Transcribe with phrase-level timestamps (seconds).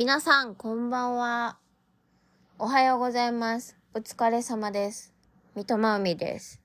[0.00, 1.58] 皆さん、こんばんは。
[2.58, 3.76] おはようございます。
[3.92, 5.12] お疲れ様です。
[5.54, 6.62] 三笘海です。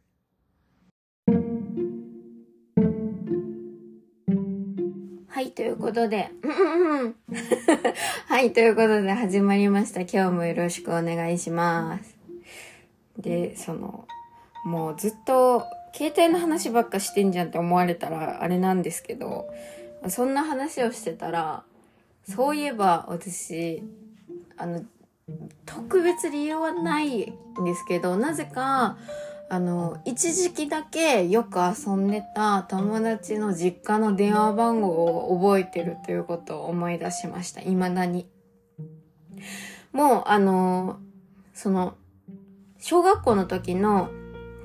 [5.28, 6.30] はい、ということで、
[8.28, 10.04] はい、ということで始まりました。
[10.04, 12.16] 今日もよろしくお願いします。
[13.18, 14.08] で、その、
[14.64, 19.54] もうずっと携帯の話ばっかしてんじゃんって思われたらあれなんですけど、
[20.08, 21.66] そんな話をしてたら、
[22.26, 23.84] そういえば私、
[24.58, 24.84] あの、
[25.66, 28.98] 特別理由はないんですけど、なぜか、
[29.48, 37.62] あの、一時期だけよく遊んでた友達の実家の電話番号を覚えてるということを思い出しました。
[37.62, 38.28] 未だに。
[39.92, 41.00] もう、あの、
[41.54, 41.96] その、
[42.80, 44.10] 小学校の時の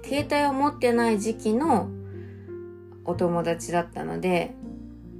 [0.02, 1.90] 携帯を持ってない時期の
[3.04, 4.54] お友達だったので、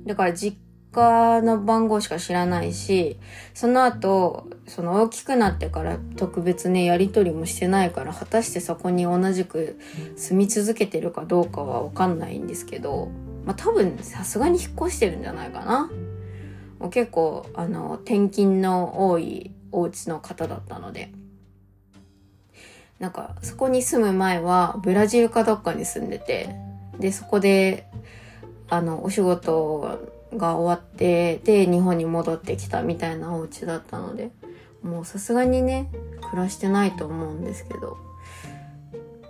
[0.07, 0.59] だから実
[0.93, 3.19] 家の番号しか知らないし、
[3.55, 9.79] その後、その大きくなってから特別ね、やりとりもしてないから、果たしてそこに同じく
[10.17, 13.09] 住み続けてるかどうかはわかんないんですけど、
[13.45, 15.91] まあ多分さすがに引っ越してるんじゃないかな。
[16.91, 21.13] 結構、あの、転勤の多いお家の方だったので。
[22.99, 26.55] なんか、そこに住む前は、ブラジルかどっかに住んでて、
[26.99, 27.87] で、そこで、
[28.69, 34.31] あの、お仕事が終わって、で、日本に戻ってきたみたいなお家だったので、
[34.83, 35.91] もうさすがにね、
[36.31, 37.99] 暮らしてないと思うんですけど、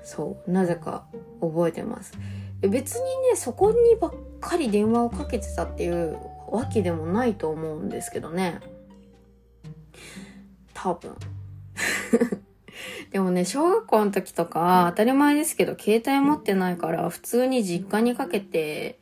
[0.05, 1.07] そう、なぜか
[1.41, 2.13] 覚えてます。
[2.61, 6.19] 別にね、そこにばっかり電話をかけてたっていう
[6.51, 8.61] わけでもないと思うんですけどね。
[10.75, 11.15] 多分。
[13.11, 18.99] でもね、小学校の時とか、当たり前ですけど、携帯持ってないから、普通に実家にかけて、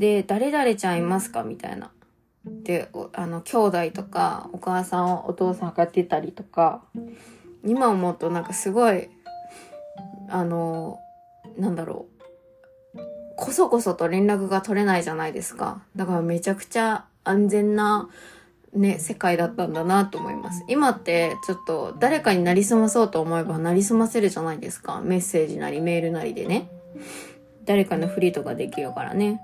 [0.00, 1.44] で、誰々ちゃんいますか？
[1.44, 1.90] みたいな。
[2.46, 6.82] で、あの、兄弟とか、お母さん、お父さんがってたりとか、
[7.66, 9.10] 今思うとなんかすごい、
[10.30, 10.98] あの、
[11.58, 12.06] なんだろ
[12.94, 12.98] う。
[13.36, 15.82] こそこそと連絡が取れないじゃないですか。
[15.96, 18.08] だからめちゃくちゃ安全な、
[18.72, 20.64] ね、世界だったんだなと思います。
[20.68, 25.02] 今ってちょっと誰かになりすまそうと思えばなりすませるじゃないですか。
[25.02, 26.70] メッセージなりメールなりでね。
[27.66, 29.42] 誰かのフリーとかできるからね。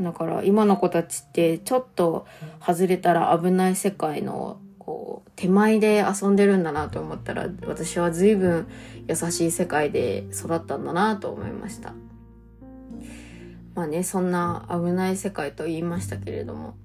[0.00, 2.26] だから今の子たちってちょっと
[2.60, 8.68] 外れたら危ない世界のこう手前で遊んでるんだなと思ったら私は随分
[9.08, 11.94] 優しい世界で育ったんだなと思いました。
[13.74, 16.76] まあね、そんな危ない世界と言いましたけれども、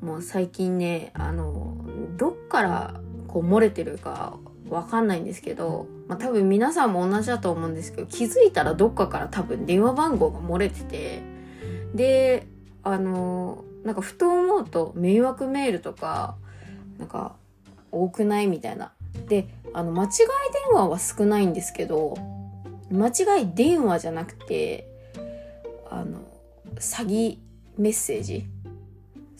[0.00, 1.76] もう最近ね、あの、
[2.16, 4.38] どっからこう漏れてるか
[4.70, 11.22] わかんないんですけど、まあ多分皆さんも同じだと思うんですけど、気づいたらどっかから多分電話番号が漏れてて、
[11.94, 12.46] で、
[12.82, 16.36] あの、なんかふと思うと迷惑メールとか、
[16.98, 17.36] なんか
[17.90, 18.92] 多くないみたいな。
[19.28, 20.10] で、あの、間違い
[20.68, 22.16] 電話は少ないんですけど、
[22.90, 24.88] 間違い電話じゃなくて、
[25.88, 26.20] あの、
[26.76, 27.38] 詐欺
[27.76, 28.46] メッセージ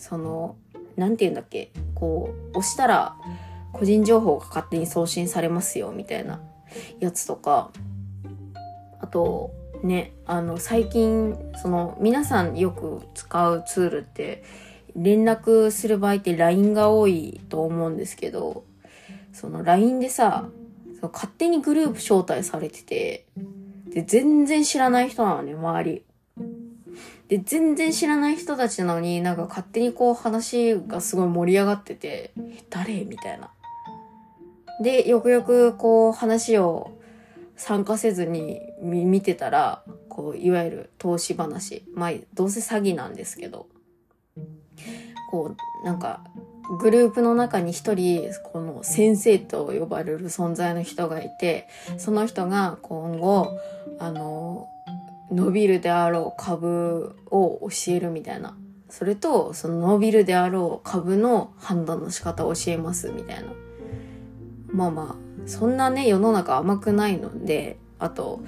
[0.01, 0.57] その、
[0.97, 3.17] なんて言うんだっけこう、押したら
[3.73, 6.41] 個人情報が勝手に送信されますよ、みたいな
[7.01, 7.71] やつとか、
[8.99, 9.53] あと、
[9.83, 14.43] ね、あの、最近、その、皆さんよく使うツールって、
[14.97, 18.65] 連絡する場合って LINE が多いと思うんですけど、
[19.33, 20.49] その LINE でさ、
[20.99, 23.27] その勝手にグループ招待されてて、
[23.87, 26.05] で、全然知らない人なのね、周り。
[27.29, 32.33] で、全然知らない人たちなのになんか勝手にこう話がすごい盛り上がってて、
[32.69, 33.05] 誰？
[33.05, 33.51] みたいな。
[34.83, 36.91] で、よくよくこう話を
[37.61, 41.85] 参加せずに見てたら、こう、いわゆる投資話。
[41.95, 43.67] まあ、どうせ詐欺なんですけど。
[45.31, 46.25] こう、なんか、
[46.81, 51.69] グループの中に一人、この先生と呼ばれる存在の人がいて、
[51.99, 53.51] その人が今後、
[53.99, 54.67] あの、
[55.31, 58.57] 伸びるであろう株を教えるみたいな。
[58.89, 63.53] それと、その伸びるであろう株の判断の仕方を教えますみたいな。
[64.73, 68.41] まあまあ、そんなね、世の中甘くないので、あと、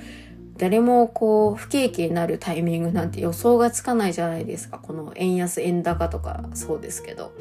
[0.57, 4.79] 誰もこう、不景気になるタイミングなんて予想がつかないじゃないですか。
[4.79, 7.33] この円安、円高とかそうですけど。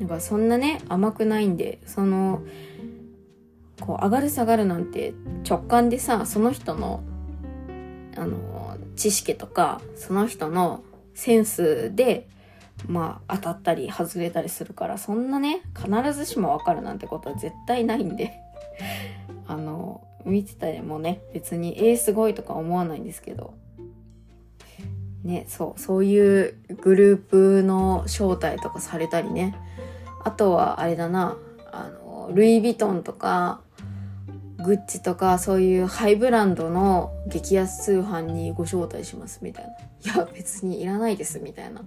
[0.00, 2.42] だかそんなね、甘くないんで、その、
[3.80, 5.14] こう、上がる下がるなんて
[5.48, 7.02] 直感でさ、その人の、
[8.16, 10.82] あの、知識とか、その人の
[11.14, 12.28] センスで、
[12.88, 18.32] まあ、当たったり外れたりするから、そんなね、必ずしもわかるなんてことは絶対ないんで、
[19.46, 23.54] あの、見ててもね、別に、えー、すごいとか思わないんですけど、
[25.24, 29.54] ね、そう、そういうグループの招待とかされたりね、
[30.24, 31.36] あとはあれだな、
[31.70, 33.60] あの、ルイ・ヴィトンとか、
[34.62, 40.14] グッチとかそういうハイブランドの激安通販にご招待しますみたいな。
[40.14, 41.82] いや、別にいらないですみたいな。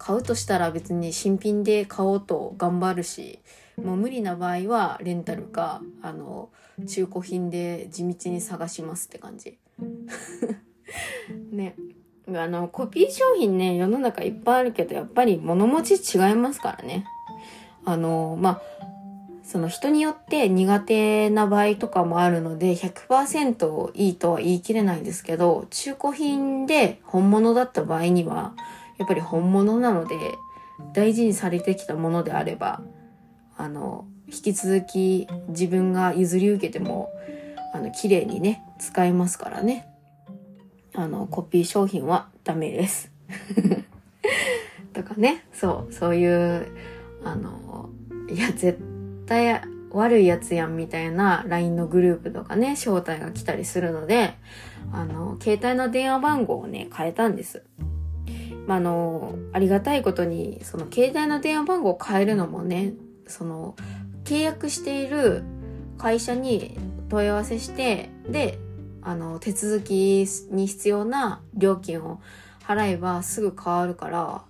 [0.00, 3.38] 買うとしたら別に新品で買おうと頑張るし、
[3.76, 6.48] もう無理な場合はレンタルか、あの、
[6.88, 9.58] 中古品で地道に探しますって感じ。
[11.52, 11.76] ね。
[12.28, 17.04] あの、コピー商品ね、世の中いっぱいあるけど、やっぱり物持ち違いますからね。
[17.84, 18.62] あの、まあ、
[19.42, 28.54] その人によって苦手な場合とかもあるので100%いいとは言い切れないんですけど中古品で本物だった場合には
[29.00, 30.14] やっぱり本物なので
[30.92, 32.82] 大事にされてきたものであれば
[33.56, 37.10] あの引き続き自分が譲り受けても
[37.74, 39.88] あの綺麗にね使えますからね。
[40.92, 43.10] あのコピー商品はダメです。
[44.92, 45.44] とかね。
[45.52, 46.66] そうそういう
[47.24, 47.88] あの
[48.28, 48.78] いや絶
[49.26, 49.60] 対
[49.92, 54.34] 悪いやつやんみたいな LINE のグループとかね、招待が来たりするので、
[54.92, 57.64] あの、携帯の電話番号をね、変えたんです。
[58.70, 62.94] まあ、あの、ありがたいことに、その携帯の電話番号を変えるのもね、
[63.26, 63.74] その、
[64.22, 65.42] 契約している
[65.98, 66.78] 会社に
[67.08, 68.60] 問い合わせして、で、
[69.02, 72.20] あの、手続きに必要な料金を
[72.64, 74.44] 払えばすぐ変わるから、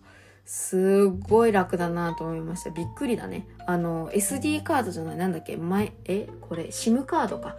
[0.44, 2.70] すっごい楽だなと思いました。
[2.70, 3.46] びっくりだね。
[3.66, 7.56] あの、SD カードじゃない、なんだっけ、前、え、これ、SIM カードか。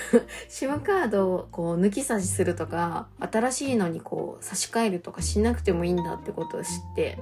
[0.48, 7.18] SIM カードをこう抜き差しするとか、新しいのにこう差し替えるとかしなくてもいいんだってことを知って、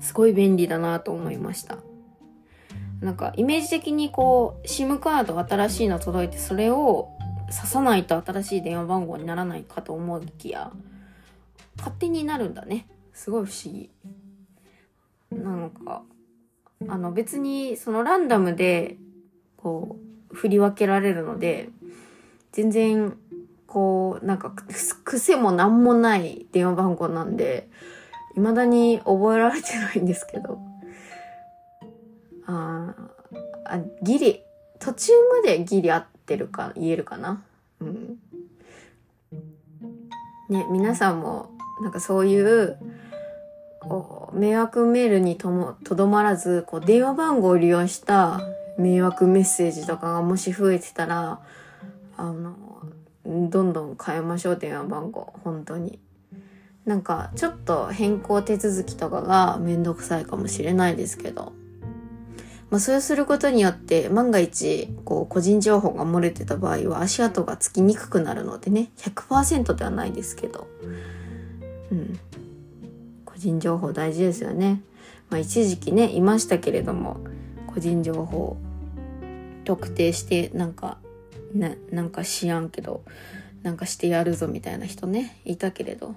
[0.00, 1.78] すごい便利だなと思いました。
[3.00, 7.10] なんか、イメージ的にこう、SIM カード新しいの届いて、それを
[7.52, 10.72] 刺さないと新しい電話番号にならないかと思いきや、
[11.76, 12.86] 勝手になるんだね。
[13.12, 13.90] すごい不思議。
[15.30, 16.02] なんか、
[16.88, 18.96] あの別にそのランダムで
[19.56, 19.96] こ
[20.30, 21.68] う振り分けられるので、
[22.52, 23.16] 全然
[23.66, 24.52] こうなんか
[25.04, 27.68] 癖も何もない電話番号なんで、
[28.34, 30.58] 未だに覚えられてないんですけど。
[32.46, 32.94] あ
[33.64, 34.42] あ、ギリ、
[34.80, 35.12] 途中
[35.42, 37.42] までギリ合ってるか言えるかな？
[37.80, 38.18] うん。
[40.48, 41.50] ね、皆さんも
[41.80, 42.78] なんかそういう
[44.00, 48.40] こう迷惑メールにともとどまらずこう電話番号を利用した
[48.78, 51.40] 迷惑メッセージとかがもし増えてたら
[52.16, 52.56] あの
[53.24, 55.98] どんどん変えましょう電話番号本当に。
[56.84, 61.52] なんかちょっと変更手続きとかがめんどくさいかもしれないですけど。
[62.70, 70.66] まあ、そうすることによって万が一こう個人情報が漏れてた場合は足跡がつきにくくなるのでね100%ではないですけど。
[71.90, 72.18] うん。
[73.42, 74.80] 人情報大事ですよね。
[75.28, 77.16] まあ、一時期ね、いましたけれども、
[77.66, 78.56] 個人情報
[79.64, 80.98] 特定してなんか、
[81.52, 83.02] な、なんかしやんけど、
[83.62, 86.14] なんかしてやるぞみたいな人ね、いたけれど。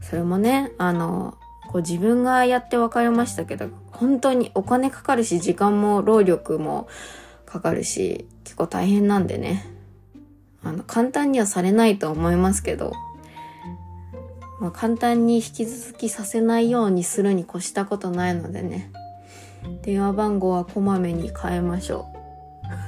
[0.00, 1.36] それもね、あの、
[1.70, 6.88] こう自分がやって分かりましたけど、本当にお金かかるし、時間も労力も
[7.44, 9.66] かかるし、結構大変なんでね。
[10.62, 12.94] あの、簡単にはされないと思いますけど、
[14.60, 18.92] まあ、簡単に引き続きさせないようにするに越したことないのでね。
[19.82, 22.06] 電話番号はこまめに変えましょ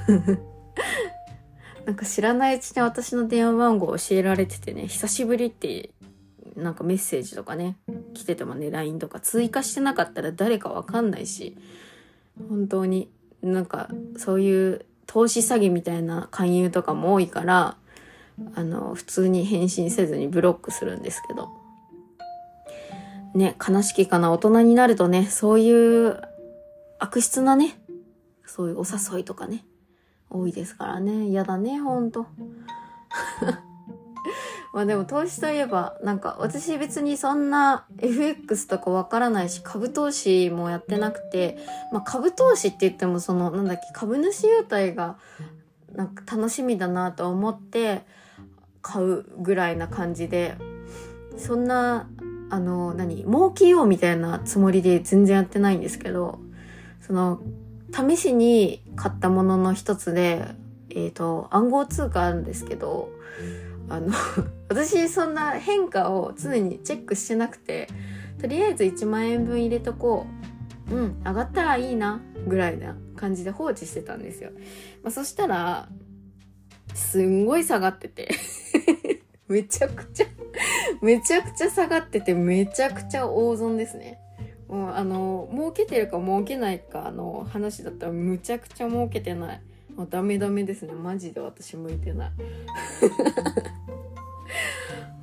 [0.07, 0.47] う。
[1.85, 5.91] なんか知らないうちに私の電話番号教えられててね久しぶりって
[6.55, 7.77] なんかメッセージとかね
[8.13, 11.55] 来ててもね LINE とか追加してなかったら誰かわかんないし
[12.49, 13.09] 本当に
[13.41, 17.77] なんかそういう投資詐欺みたいな勧誘とかも多いから
[18.55, 21.49] あの、普通に返信せずにブロックするんですけど。
[23.33, 24.31] ね、悲しきかな。
[24.31, 26.21] 大人になるとね、そういう
[26.99, 27.79] 悪質なね、
[28.45, 29.65] そういうお誘いとかね、
[30.29, 31.27] 多いですからね。
[31.27, 32.27] 嫌だね、ほんと。
[34.73, 41.57] まあでも投資といえば、なんか私別にそんな FX とかわからないし、株投資もやってなくて、
[41.91, 45.17] まあ株投資って言ってもその、なんだっけ、株主優待が
[45.93, 48.05] なんか楽しみだなと思って、
[48.87, 50.55] 買うぐらいな感じで
[51.37, 52.07] そんな
[52.49, 56.39] あの何儲けようみたいなつもりで全然やってないんですけど
[57.01, 57.41] その
[57.91, 60.45] 試しに買ったものの一つで
[60.89, 63.09] えっ、ー、と暗号通貨あるんですけど
[63.89, 64.13] あの
[64.69, 67.89] 私そんな変化を常にチェックしてなくて
[68.39, 70.47] とりあえず1万円分入れとこう。
[70.89, 74.51] うん上がったらいいなぐらいな感じで放置してたんですよ、
[75.03, 75.89] まあ、そしたら
[76.93, 78.29] すんごい下がってて。
[79.47, 80.25] めちゃくちゃ
[81.01, 84.19] めちゃくちゃ下がってて、めちゃくちゃ大損ですね。
[84.67, 89.61] もうあの儲けてるか儲けないかの話だったらむちゃくちゃ儲けてない。
[89.95, 90.93] もうダメダメですね。
[90.93, 92.31] マジで私向いてない。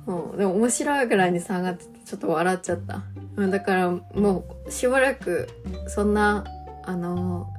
[0.07, 3.03] うん、でも面白いぐらいに下がっててちょっと笑っちゃった。
[3.47, 5.47] だからもうしばらく
[5.87, 6.45] そんな
[6.83, 7.51] あの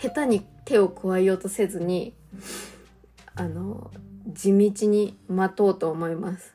[0.00, 2.14] 下手に手を加えようとせずに
[3.34, 3.90] あの
[4.28, 6.54] 地道に待とうと思います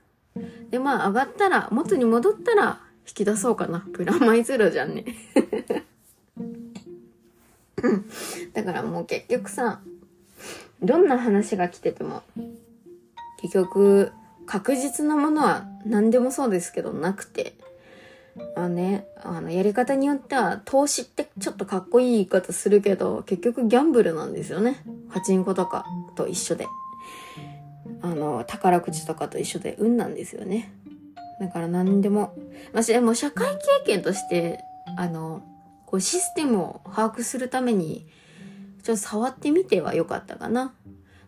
[0.69, 5.05] でまあ上がったら元に戻ったら引き出そうかなプラマイゼロじゃんね
[8.53, 9.81] だからもう結局さ
[10.81, 12.23] どんな話が来てても
[13.41, 14.11] 結局
[14.45, 17.53] 確実なものは何でもそうですけどなくて
[18.55, 24.83] あのね、あの、やり方によっては、投資ってちょっとかっこいい言い方するけど、結局ギャンブルなんですよね。
[25.11, 26.67] パチンコとかと一緒で。
[28.03, 30.73] あの、宝くじとかと一緒で運なんですよね。
[31.39, 32.35] だから何でも。
[32.73, 34.59] 私、でも社会経験として、
[34.97, 35.41] あの、
[35.85, 38.05] こうシステムを把握するために、
[38.83, 40.73] ちょっと触ってみてはよかったかな。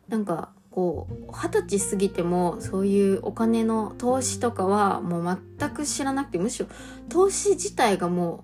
[0.09, 6.67] なんか、こう二十歳過ぎてもそういうお金の投資とかはもう全く知らなくてむしろ
[7.07, 8.43] 投資自体がも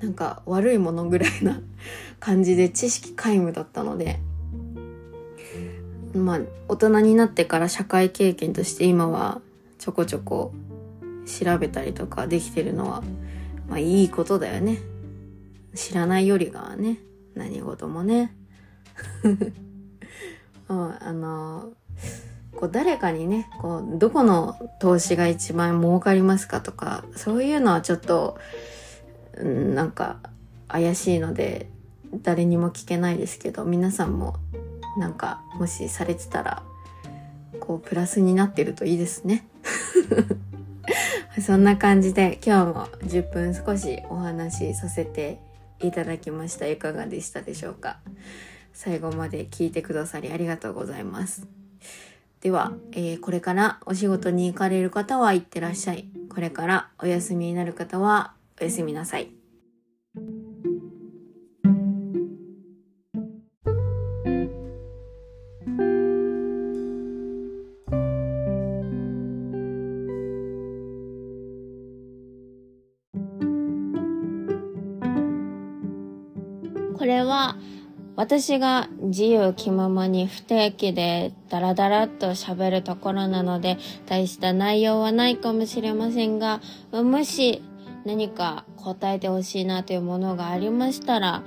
[0.00, 1.60] うなんか悪いものぐらいな
[2.18, 4.18] 感じで知識皆無だったので
[6.14, 9.40] まあ大人になってから社会経験として今は
[9.78, 10.52] ちょこちょこ
[11.26, 13.02] 調べたりとかできてるのは
[13.68, 14.78] まあいいことだよね。
[15.74, 16.98] 知らないよりがね
[17.34, 18.34] 何事もね。
[20.68, 21.72] うん、あの
[22.56, 28.38] こう誰かにねこうどこの投資が一番儲かりますかとかそういうのはちょっと、
[29.36, 30.18] うん、なんか
[30.68, 31.68] 怪しいので
[32.22, 34.36] 誰にも聞けないですけど皆さんも
[34.98, 36.62] なんかもしされてたら
[37.60, 39.46] こうプラスになってるといいですね。
[41.40, 45.38] そんな感じで今日も10分少しお話しさせて
[45.80, 46.66] いただきました。
[46.66, 47.98] いかがでしたでしょうか？
[48.72, 51.46] 最後まで聞いてくださりありがとうございます。
[52.40, 56.08] では、えー、これからお仕事に行かれる方は行ってらっしゃい。
[56.28, 59.39] これからお休みになる方はおやすみなさい。
[77.00, 77.56] これは
[78.14, 86.60] 私が自由気ままに不定期でダラダラっと喋るところなので大した内容はないかもしれませんが、
[86.92, 87.62] もし
[88.04, 91.42] 何か答えてほしいなというものがありましたら、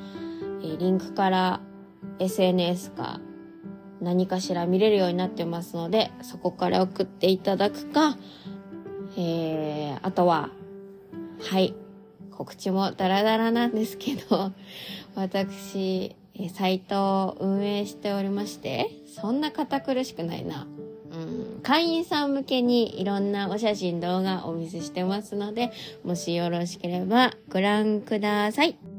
[0.63, 1.61] リンクから
[2.17, 3.19] SNS か
[4.01, 8.17] 何かしら見れるようになってますので、そこから送っていただくか、
[9.19, 10.49] えー、あとは、
[11.41, 11.75] はい、
[12.31, 14.51] 告知もダラダラなんですけど、
[15.15, 16.15] 私、
[16.53, 20.67] サイトを運営しておりまして、そんな堅苦しくないな。
[21.11, 25.71] うん、会員さん向けにいろんなお写真動画お見せしてますので、
[26.03, 28.92] もしよろしければご覧ください。